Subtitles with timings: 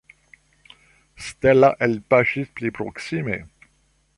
[1.27, 3.37] Stella elpaŝis pli proksime.